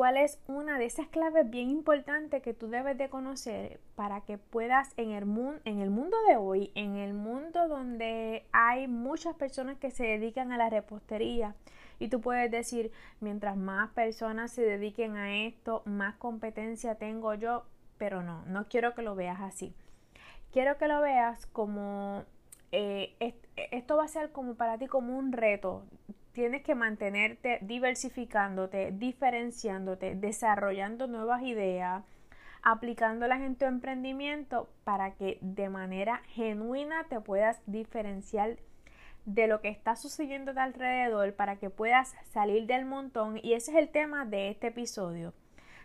[0.00, 4.38] cuál es una de esas claves bien importantes que tú debes de conocer para que
[4.38, 5.24] puedas en el,
[5.66, 10.52] en el mundo de hoy, en el mundo donde hay muchas personas que se dedican
[10.52, 11.54] a la repostería
[11.98, 17.66] y tú puedes decir, mientras más personas se dediquen a esto, más competencia tengo yo,
[17.98, 19.74] pero no, no quiero que lo veas así.
[20.50, 22.24] Quiero que lo veas como
[22.72, 23.34] eh,
[23.70, 25.84] esto va a ser como para ti como un reto
[26.32, 32.04] tienes que mantenerte diversificándote, diferenciándote, desarrollando nuevas ideas,
[32.62, 38.56] aplicándolas en tu emprendimiento para que de manera genuina te puedas diferenciar
[39.24, 43.72] de lo que está sucediendo de alrededor para que puedas salir del montón y ese
[43.72, 45.34] es el tema de este episodio.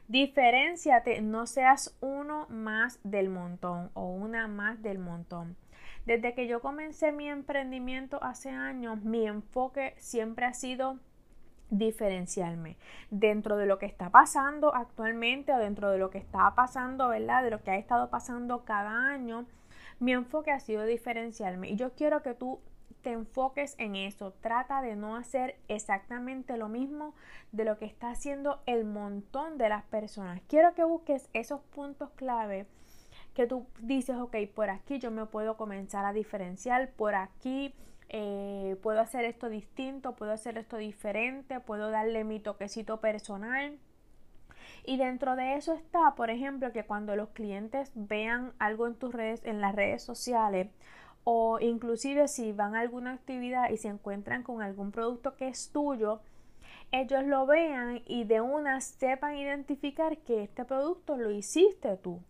[0.08, 5.58] Diferenciate, no seas uno más del montón o una más del montón.
[6.06, 11.00] Desde que yo comencé mi emprendimiento hace años, mi enfoque siempre ha sido
[11.72, 12.78] diferenciarme
[13.09, 17.44] dentro de lo que está pasando actualmente o dentro de lo que está pasando, ¿verdad?
[17.44, 19.47] De lo que ha estado pasando cada año.
[20.00, 22.59] Mi enfoque ha sido diferenciarme y yo quiero que tú
[23.02, 24.34] te enfoques en eso.
[24.42, 27.16] Trata de no hacer exactamente lo mismo
[27.52, 30.42] de lo que está haciendo el montón de las personas.
[30.47, 32.67] Quiero que busques esos puntos clave
[33.36, 37.75] que tú dices, ok, por aquí yo me puedo comenzar a diferenciar, por aquí
[38.08, 43.78] eh, puedo hacer esto distinto, puedo hacer esto diferente, puedo darle mi toquecito personal.
[44.86, 49.13] Y dentro de eso está, por ejemplo, que cuando los clientes vean algo en tus
[49.13, 50.69] redes, en las redes sociales,
[51.25, 55.72] o inclusive si van a alguna actividad y se encuentran con algún producto que es
[55.72, 56.22] tuyo,
[56.91, 62.22] ellos lo vean y de una sepan identificar que este producto lo hiciste tú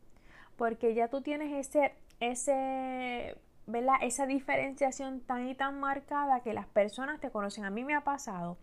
[0.57, 3.95] porque ya tú tienes ese, ese, ¿verdad?
[4.01, 7.65] Esa diferenciación tan y tan marcada que las personas te conocen.
[7.65, 8.57] A mí me ha pasado.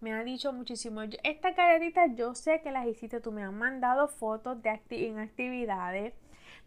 [0.00, 4.08] Me han dicho muchísimo, estas galletitas yo sé que las hiciste tú, me han mandado
[4.08, 6.12] fotos de en actividades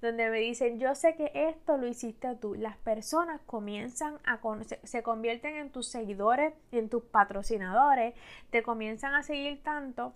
[0.03, 2.55] donde me dicen, yo sé que esto lo hiciste tú.
[2.55, 8.13] Las personas comienzan a conocer, se convierten en tus seguidores en tus patrocinadores,
[8.49, 10.13] te comienzan a seguir tanto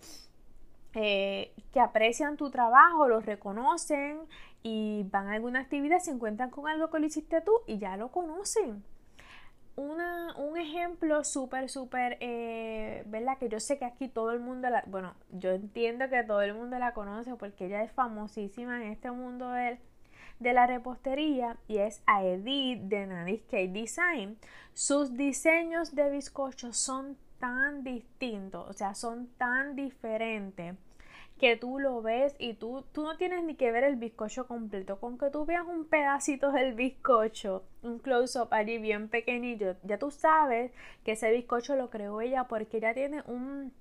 [0.94, 4.20] eh, que aprecian tu trabajo, lo reconocen,
[4.62, 7.96] y van a alguna actividad, se encuentran con algo que lo hiciste tú y ya
[7.96, 8.84] lo conocen.
[9.76, 13.38] Una, un ejemplo súper, súper, eh, ¿verdad?
[13.38, 16.54] Que yo sé que aquí todo el mundo la, bueno, yo entiendo que todo el
[16.54, 19.78] mundo la conoce porque ella es famosísima en este mundo de,
[20.40, 24.36] de la repostería y es a Edith de Nanny's Cake Design.
[24.74, 30.74] Sus diseños de bizcocho son tan distintos, o sea, son tan diferentes
[31.38, 34.98] que tú lo ves y tú, tú no tienes ni que ver el bizcocho completo.
[35.00, 40.10] Con que tú veas un pedacito del bizcocho, un close-up allí bien pequeñito, ya tú
[40.10, 40.72] sabes
[41.04, 43.72] que ese bizcocho lo creó ella porque ella tiene un,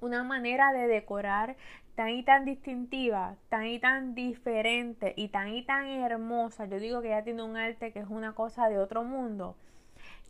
[0.00, 1.56] una manera de decorar
[1.94, 6.66] tan y tan distintiva, tan y tan diferente y tan y tan hermosa.
[6.66, 9.56] Yo digo que ella tiene un arte que es una cosa de otro mundo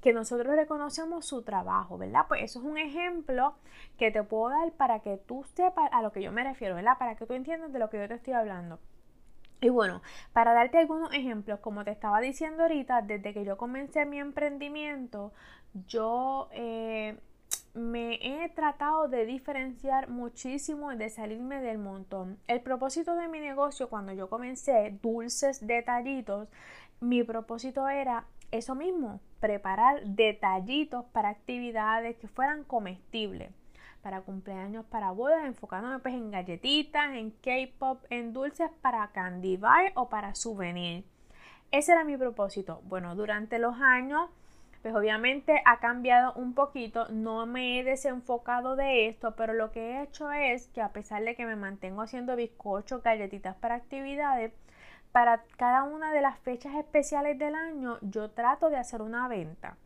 [0.00, 2.26] que nosotros reconocemos su trabajo, ¿verdad?
[2.28, 3.54] Pues eso es un ejemplo
[3.98, 6.98] que te puedo dar para que tú sepas a lo que yo me refiero, ¿verdad?
[6.98, 8.78] Para que tú entiendas de lo que yo te estoy hablando.
[9.60, 10.02] Y bueno,
[10.32, 15.32] para darte algunos ejemplos, como te estaba diciendo ahorita, desde que yo comencé mi emprendimiento,
[15.86, 17.18] yo eh,
[17.76, 22.38] me he tratado de diferenciar muchísimo y de salirme del montón.
[22.48, 26.48] El propósito de mi negocio cuando yo comencé, dulces detallitos,
[27.00, 33.50] mi propósito era eso mismo, preparar detallitos para actividades que fueran comestibles,
[34.02, 39.92] para cumpleaños, para bodas, enfocándome pues en galletitas, en K-pop, en dulces para candy bar
[39.96, 41.04] o para souvenir.
[41.72, 42.80] Ese era mi propósito.
[42.84, 44.30] Bueno, durante los años,
[44.82, 49.92] pues obviamente ha cambiado un poquito, no me he desenfocado de esto, pero lo que
[49.92, 54.52] he hecho es que a pesar de que me mantengo haciendo bizcochos, galletitas para actividades,
[55.12, 59.78] para cada una de las fechas especiales del año yo trato de hacer una venta.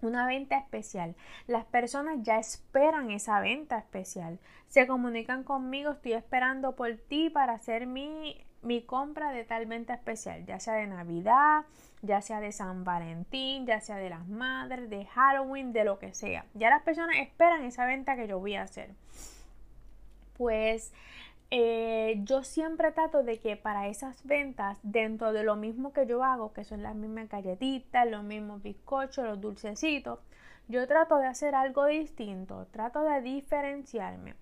[0.00, 1.14] Una venta especial.
[1.46, 4.40] Las personas ya esperan esa venta especial.
[4.66, 9.94] Se comunican conmigo, estoy esperando por ti para hacer mi, mi compra de tal venta
[9.94, 11.64] especial, ya sea de Navidad,
[12.00, 16.14] ya sea de San Valentín, ya sea de las madres, de Halloween, de lo que
[16.14, 16.46] sea.
[16.54, 18.90] Ya las personas esperan esa venta que yo voy a hacer.
[20.36, 20.92] Pues
[21.50, 26.24] eh, yo siempre trato de que para esas ventas, dentro de lo mismo que yo
[26.24, 30.18] hago, que son las mismas galletitas, los mismos bizcochos, los dulcecitos,
[30.68, 34.34] yo trato de hacer algo distinto, trato de diferenciarme.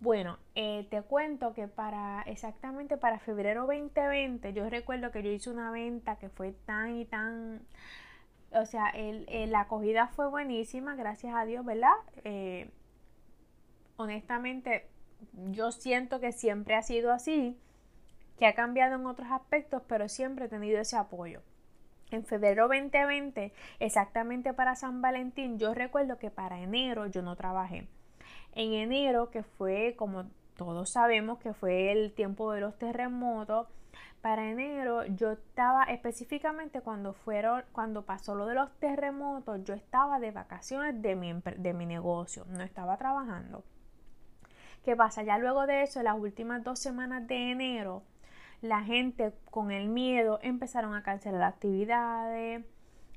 [0.00, 5.50] Bueno, eh, te cuento que para exactamente para febrero 2020, yo recuerdo que yo hice
[5.50, 7.62] una venta que fue tan y tan,
[8.52, 11.92] o sea, la acogida fue buenísima, gracias a Dios, ¿verdad?
[12.24, 12.70] Eh,
[13.96, 14.88] honestamente,
[15.50, 17.58] yo siento que siempre ha sido así,
[18.38, 21.42] que ha cambiado en otros aspectos, pero siempre he tenido ese apoyo.
[22.10, 27.88] En febrero 2020, exactamente para San Valentín, yo recuerdo que para enero yo no trabajé.
[28.52, 30.24] En enero, que fue como
[30.56, 33.66] todos sabemos que fue el tiempo de los terremotos,
[34.20, 40.20] para enero yo estaba específicamente cuando fueron cuando pasó lo de los terremotos yo estaba
[40.20, 43.64] de vacaciones de mi, de mi negocio no estaba trabajando.
[44.84, 48.04] Qué pasa ya luego de eso las últimas dos semanas de enero
[48.60, 52.64] la gente con el miedo empezaron a cancelar actividades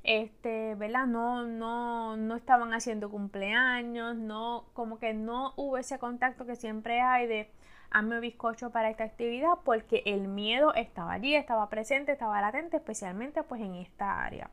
[0.03, 1.07] este, ¿verdad?
[1.07, 7.01] No, no, no estaban haciendo cumpleaños, no, como que no hubo ese contacto que siempre
[7.01, 7.51] hay de
[7.92, 13.44] hazme bizcocho para esta actividad porque el miedo estaba allí, estaba presente, estaba latente, especialmente
[13.44, 14.50] pues en esta área.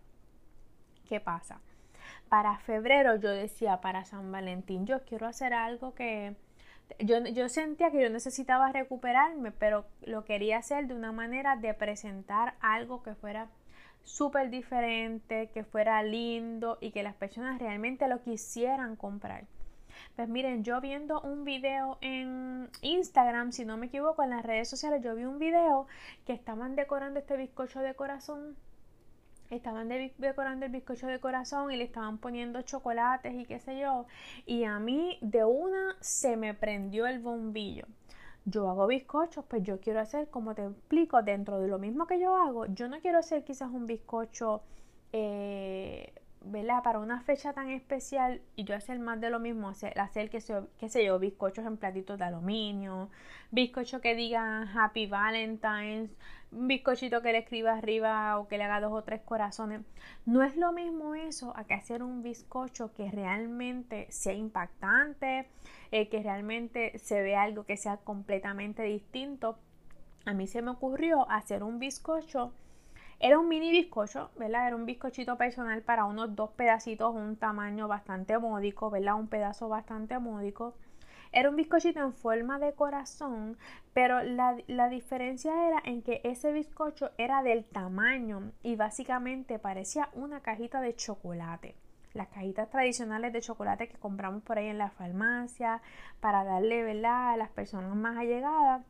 [1.09, 1.61] ¿Qué pasa?
[2.29, 6.37] Para febrero yo decía, para San Valentín, yo quiero hacer algo que,
[6.99, 11.75] yo, yo, sentía que yo necesitaba recuperarme, pero lo quería hacer de una manera de
[11.75, 13.49] presentar algo que fuera
[14.05, 19.45] súper diferente, que fuera lindo y que las personas realmente lo quisieran comprar.
[20.17, 24.69] Pues miren, yo viendo un video en Instagram, si no me equivoco, en las redes
[24.69, 25.87] sociales, yo vi un video
[26.27, 28.57] que estaban decorando este bizcocho de corazón.
[29.51, 34.07] Estaban decorando el bizcocho de corazón y le estaban poniendo chocolates y qué sé yo.
[34.47, 37.87] Y a mí de una se me prendió el bombillo
[38.44, 42.21] yo hago bizcochos, pues yo quiero hacer, como te explico, dentro de lo mismo que
[42.21, 44.62] yo hago, yo no quiero hacer quizás un bizcocho,
[45.12, 46.12] eh,
[46.44, 46.83] ¿verdad?
[46.83, 50.41] Para una fecha tan especial y yo hacer más de lo mismo, hacer, hacer que
[50.79, 53.11] qué sé yo, bizcochos en platitos de aluminio,
[53.50, 56.11] bizcocho que diga Happy Valentine's,
[56.50, 59.81] bizcochito que le escriba arriba o que le haga dos o tres corazones.
[60.27, 65.49] No es lo mismo eso a que hacer un bizcocho que realmente sea impactante,
[65.91, 69.59] eh, que realmente se vea algo que sea completamente distinto.
[70.25, 72.53] A mí se me ocurrió hacer un bizcocho.
[73.25, 74.67] Era un mini bizcocho, ¿verdad?
[74.67, 79.15] Era un bizcochito personal para unos dos pedacitos, un tamaño bastante módico, ¿verdad?
[79.15, 80.75] Un pedazo bastante módico.
[81.31, 83.57] Era un bizcochito en forma de corazón,
[83.95, 90.09] pero la, la, diferencia era en que ese bizcocho era del tamaño y básicamente parecía
[90.15, 91.77] una cajita de chocolate.
[92.15, 95.81] Las cajitas tradicionales de chocolate que compramos por ahí en la farmacia
[96.19, 97.35] para darle ¿verdad?
[97.35, 98.83] a las personas más allegadas.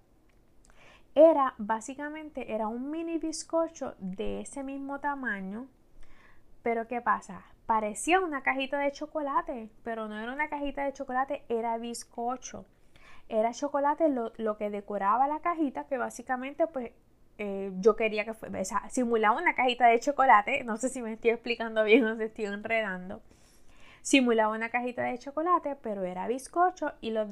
[1.14, 5.69] Era básicamente era un mini bizcocho de ese mismo tamaño.
[6.62, 7.44] Pero ¿qué pasa?
[7.67, 12.67] parecía una cajita de chocolate, pero no era una cajita de chocolate, era bizcocho.
[13.31, 16.91] Era chocolate lo, que decoraba la cajita, que básicamente pues
[17.38, 21.00] eh, yo quería que fuera, o sea, simulaba una cajita de chocolate, no sé si
[21.00, 23.23] me estoy explicando bien o se estoy enredando.
[24.03, 27.26] Simulaba una cajita de chocolate, pero era bizcocho y lo,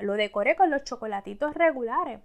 [0.00, 2.20] lo decoré con los chocolatitos regulares.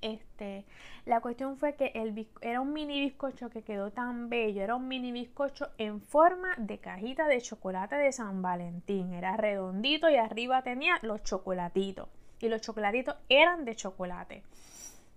[0.00, 0.64] Este,
[1.04, 1.92] la cuestión fue que
[2.40, 6.78] era un mini bizcocho que quedó tan bello, era un mini bizcocho en forma de
[6.78, 12.08] cajita de chocolate de San Valentín, era redondito y arriba tenía los chocolatitos
[12.40, 14.42] y los chocolatitos eran de chocolate.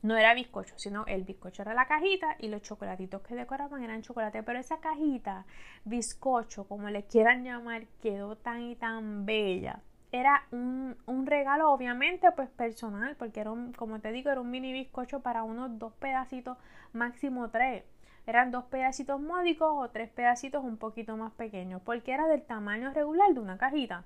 [0.01, 4.01] No era bizcocho, sino el bizcocho era la cajita y los chocolatitos que decoraban eran
[4.01, 4.43] chocolate.
[4.43, 5.45] Pero esa cajita,
[5.83, 12.49] bizcocho, como le quieran llamar, quedó tan y tan bella era un, regalo obviamente pues
[12.49, 16.57] personal porque era un, como te digo era un mini bizcocho para unos dos pedacitos
[16.93, 17.83] máximo tres.
[18.25, 22.93] Eran dos pedacitos módicos o tres pedacitos un poquito más pequeños porque era del tamaño
[22.93, 24.05] regular de una cajita.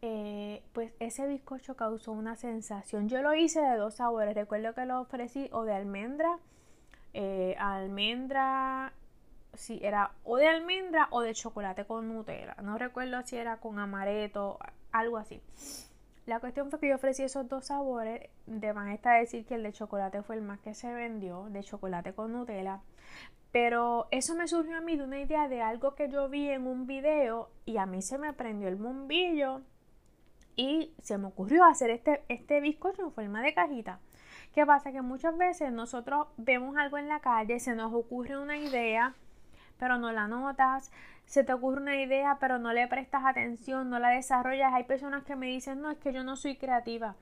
[0.00, 3.08] Eh, pues ese bizcocho causó una sensación.
[3.08, 4.34] Yo lo hice de dos sabores.
[4.34, 6.38] Recuerdo que lo ofrecí o de almendra
[7.14, 8.92] eh, almendra
[9.58, 12.54] si era o de almendra o de chocolate con Nutella.
[12.62, 14.58] No recuerdo si era con amaretto,
[14.92, 15.42] algo así.
[16.26, 18.28] La cuestión fue que yo ofrecí esos dos sabores.
[18.46, 21.64] De más está decir que el de chocolate fue el más que se vendió, de
[21.64, 22.80] chocolate con Nutella.
[23.50, 26.66] Pero eso me surgió a mí de una idea de algo que yo vi en
[26.66, 29.62] un video y a mí se me prendió el bombillo
[30.54, 34.00] y se me ocurrió hacer este, este bizcocho en forma de cajita.
[34.54, 34.92] ¿Qué pasa?
[34.92, 39.14] Que muchas veces nosotros vemos algo en la calle, se nos ocurre una idea
[39.78, 40.90] pero no la notas,
[41.26, 44.72] se te ocurre una idea, pero no le prestas atención, no la desarrollas.
[44.74, 47.16] Hay personas que me dicen, no, es que yo no soy creativa.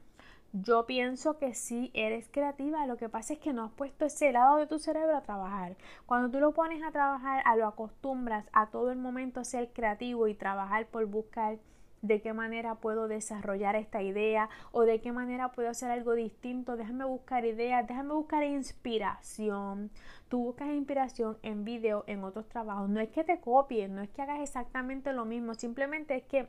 [0.53, 4.33] Yo pienso que sí eres creativa, lo que pasa es que no has puesto ese
[4.33, 5.77] lado de tu cerebro a trabajar.
[6.07, 10.29] Cuando tú lo pones a trabajar, a lo acostumbras a todo el momento ser creativo
[10.29, 11.59] y trabajar por buscar
[12.07, 16.77] de qué manera puedo desarrollar esta idea o de qué manera puedo hacer algo distinto.
[16.77, 19.91] Déjame buscar ideas, déjame buscar inspiración.
[20.29, 22.89] Tú buscas inspiración en video, en otros trabajos.
[22.89, 26.49] No es que te copies, no es que hagas exactamente lo mismo, simplemente es que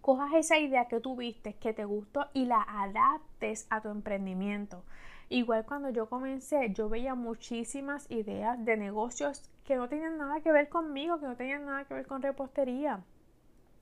[0.00, 4.82] cojas esa idea que tuviste, que te gustó y la adaptes a tu emprendimiento.
[5.30, 10.52] Igual cuando yo comencé, yo veía muchísimas ideas de negocios que no tenían nada que
[10.52, 13.02] ver conmigo, que no tenían nada que ver con repostería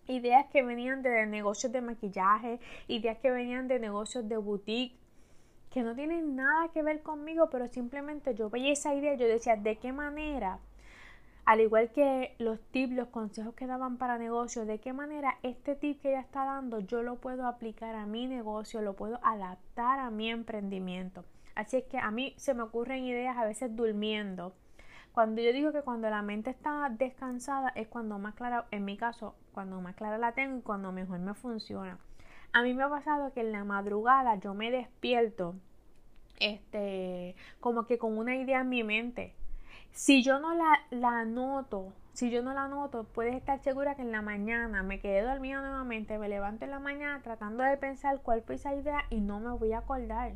[0.09, 4.97] ideas que venían de negocios de maquillaje, ideas que venían de negocios de boutique,
[5.71, 9.57] que no tienen nada que ver conmigo, pero simplemente yo veía esa idea yo decía,
[9.57, 10.59] ¿de qué manera?
[11.45, 15.75] Al igual que los tips, los consejos que daban para negocios, de qué manera este
[15.75, 19.99] tip que ella está dando yo lo puedo aplicar a mi negocio, lo puedo adaptar
[19.99, 21.25] a mi emprendimiento.
[21.55, 24.53] Así es que a mí se me ocurren ideas a veces durmiendo
[25.13, 28.97] cuando yo digo que cuando la mente está descansada es cuando más clara, en mi
[28.97, 31.99] caso, cuando más clara la tengo y cuando mejor me funciona.
[32.53, 35.55] A mí me ha pasado que en la madrugada yo me despierto
[36.41, 39.35] este como que con una idea en mi mente.
[39.93, 44.03] Si yo no la, la anoto, si yo no la anoto, puedes estar segura que
[44.03, 48.21] en la mañana me quedé dormida nuevamente, me levanto en la mañana tratando de pensar
[48.23, 50.33] cuál fue esa idea y no me voy a acordar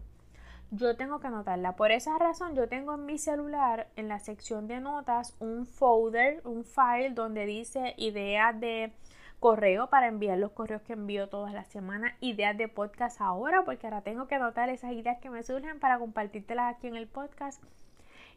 [0.71, 1.77] yo tengo que anotarla.
[1.77, 6.41] Por esa razón yo tengo en mi celular en la sección de notas un folder,
[6.45, 8.93] un file donde dice ideas de
[9.41, 13.87] correo para enviar los correos que envío todas las semanas, ideas de podcast ahora, porque
[13.87, 17.63] ahora tengo que anotar esas ideas que me surgen para compartírtelas aquí en el podcast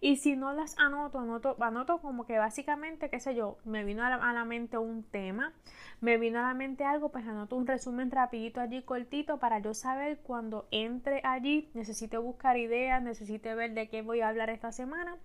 [0.01, 4.03] y si no las anoto, anoto, anoto como que básicamente, qué sé yo, me vino
[4.03, 5.53] a la, mente un tema,
[5.99, 9.73] me vino a la mente algo, pues anoto un resumen rapidito allí, cortito, para yo
[9.73, 14.71] saber cuando entre allí, necesito buscar ideas, necesite ver de qué voy a hablar esta
[14.71, 15.17] semana.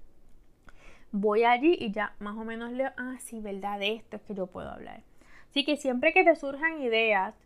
[1.12, 4.34] Voy allí y ya más o menos leo, ah, sí, verdad, de esto es que
[4.34, 5.02] yo puedo hablar.
[5.50, 7.36] Así que siempre que te surjan ideas,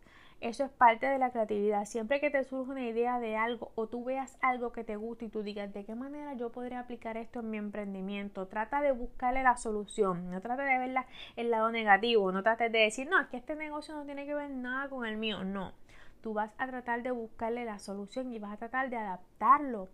[0.41, 1.85] eso es parte de la creatividad.
[1.85, 5.25] Siempre que te surge una idea de algo o tú veas algo que te gusta
[5.25, 8.91] y tú digas de qué manera yo podría aplicar esto en mi emprendimiento, trata de
[8.91, 10.31] buscarle la solución.
[10.31, 11.05] No trate de verla
[11.35, 12.31] el lado negativo.
[12.31, 15.05] No trates de decir, no, es que este negocio no tiene que ver nada con
[15.05, 15.43] el mío.
[15.43, 15.73] No.
[16.21, 19.89] Tú vas a tratar de buscarle la solución y vas a tratar de adaptarlo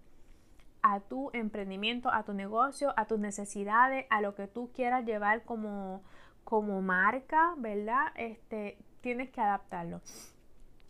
[0.81, 5.43] a tu emprendimiento, a tu negocio, a tus necesidades, a lo que tú quieras llevar
[5.43, 6.03] como,
[6.43, 8.11] como marca, ¿verdad?
[8.15, 10.01] Este, tienes que adaptarlo.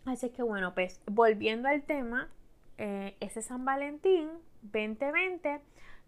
[0.06, 2.28] Así que bueno, pues volviendo al tema,
[2.78, 4.30] eh, ese San Valentín
[4.62, 5.60] 2020,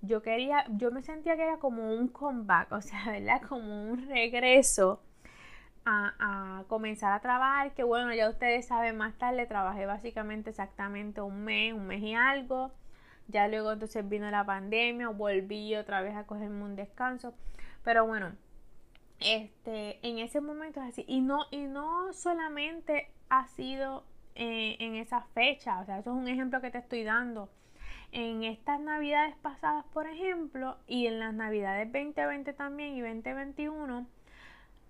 [0.03, 3.43] yo quería, yo me sentía que era como un comeback, o sea, ¿verdad?
[3.43, 5.03] Como un regreso
[5.85, 11.21] a, a, comenzar a trabajar, que bueno, ya ustedes saben, más tarde trabajé básicamente exactamente
[11.21, 12.73] un mes, un mes y algo.
[13.27, 17.35] Ya luego entonces vino la pandemia, volví otra vez a cogerme un descanso.
[17.85, 18.33] Pero bueno,
[19.21, 21.05] este, en ese momento es así.
[21.09, 24.05] Y no, y no solamente ha sido
[24.35, 25.81] eh, en esa fecha.
[25.81, 27.49] O sea, eso es un ejemplo que te estoy dando.
[28.13, 34.07] En estas navidades pasadas, por ejemplo, y en las navidades 2020 también y 2021,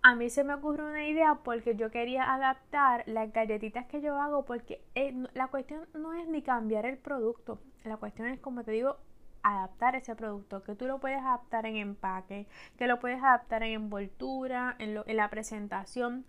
[0.03, 4.21] a mí se me ocurrió una idea porque yo quería adaptar las galletitas que yo
[4.21, 8.63] hago porque eh, la cuestión no es ni cambiar el producto, la cuestión es, como
[8.63, 8.97] te digo,
[9.43, 13.73] adaptar ese producto, que tú lo puedes adaptar en empaque, que lo puedes adaptar en
[13.73, 16.25] envoltura, en, en la presentación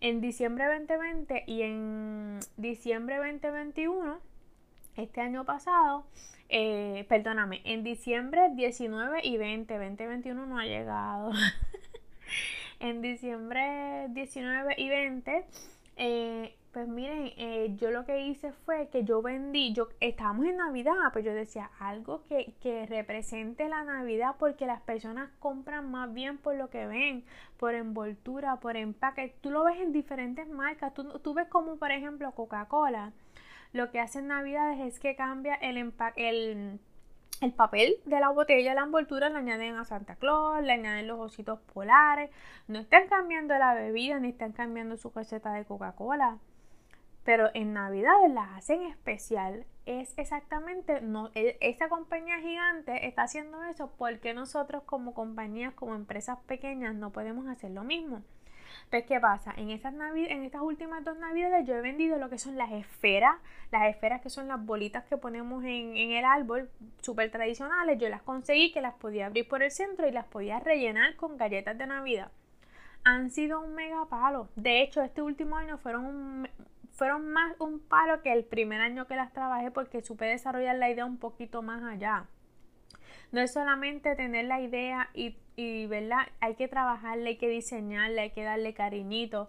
[0.00, 4.18] en diciembre 2020 y en diciembre 2021,
[4.96, 6.06] este año pasado,
[6.48, 11.32] eh, perdóname, en diciembre 19 y 20, 2021 no ha llegado.
[12.80, 15.44] en diciembre 19 y 20
[15.96, 20.56] eh, pues miren, eh, yo lo que hice fue que yo vendí, yo estábamos en
[20.58, 26.12] Navidad, pues yo decía algo que, que, represente la Navidad porque las personas compran más
[26.12, 27.24] bien por lo que ven,
[27.58, 29.34] por envoltura, por empaque.
[29.40, 30.94] Tú lo ves en diferentes marcas.
[30.94, 33.12] Tú, tú ves como por ejemplo Coca-Cola.
[33.72, 36.80] Lo que hace en Navidades es que cambia el empaque, el
[37.40, 41.18] el papel de la botella, la envoltura, le añaden a Santa Claus, le añaden los
[41.18, 42.30] ositos polares.
[42.68, 46.38] No están cambiando la bebida ni están cambiando su receta de Coca-Cola.
[47.30, 49.64] Pero en Navidad la hacen especial.
[49.86, 55.94] Es exactamente, no, e, esa compañía gigante está haciendo eso porque nosotros como compañías, como
[55.94, 58.24] empresas pequeñas, no podemos hacer lo mismo.
[58.90, 59.54] Pues, ¿qué pasa?
[59.56, 63.36] En, esas en estas últimas dos navidades yo he vendido lo que son las esferas,
[63.70, 66.68] las esferas que son las bolitas que ponemos en, en el árbol,
[67.00, 67.96] súper tradicionales.
[68.00, 71.36] Yo las conseguí que las podía abrir por el centro y las podía rellenar con
[71.36, 72.32] galletas de Navidad.
[73.04, 74.48] Han sido un mega palo.
[74.56, 76.48] De hecho, este último año fueron un,
[77.00, 80.90] fueron más un palo que el primer año que las trabajé porque supe desarrollar la
[80.90, 82.26] idea un poquito más allá.
[83.32, 86.26] No es solamente tener la idea y, y ¿verdad?
[86.40, 89.48] Hay que trabajarla, hay que diseñarla, hay que darle cariñito,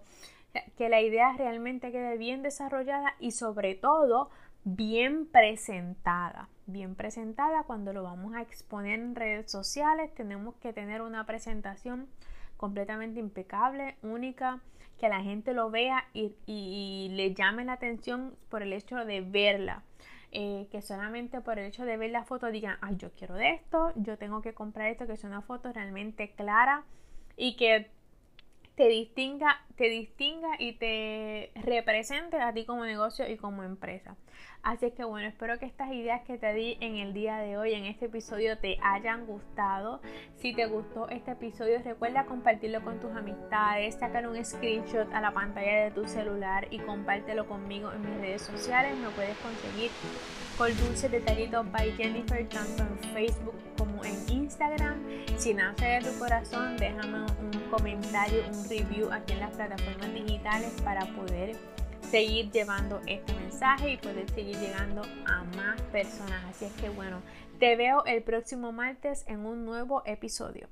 [0.78, 4.30] que la idea realmente quede bien desarrollada y sobre todo
[4.64, 6.48] bien presentada.
[6.64, 12.08] Bien presentada cuando lo vamos a exponer en redes sociales, tenemos que tener una presentación
[12.62, 14.60] completamente impecable, única,
[14.96, 19.82] que la gente lo vea y, le llame la atención por el hecho de verla.
[20.30, 23.50] Eh, que solamente por el hecho de ver la foto digan, ay, yo quiero de
[23.50, 26.84] esto, yo tengo que comprar esto, que es una foto realmente clara
[27.36, 27.90] y que
[28.76, 34.16] te distinga, te distinga y te represente a ti como negocio y como empresa.
[34.62, 37.58] Así es que bueno, espero que estas ideas que te di en el día de
[37.58, 40.00] hoy, en este episodio, te hayan gustado.
[40.36, 45.32] Si te gustó este episodio, recuerda compartirlo con tus amistades, sacar un screenshot a la
[45.32, 48.96] pantalla de tu celular y compártelo conmigo en mis redes sociales.
[48.96, 49.90] Me puedes conseguir
[50.62, 54.94] por Dulce Detallitos by Jennifer, tanto en Facebook como en Instagram.
[55.36, 60.70] Si nace de tu corazón, déjame un comentario, un review aquí en las plataformas digitales
[60.84, 61.56] para poder
[62.08, 66.44] seguir llevando este mensaje y poder seguir llegando a más personas.
[66.48, 67.22] Así es que bueno,
[67.58, 70.68] te veo el próximo martes en un nuevo episodio.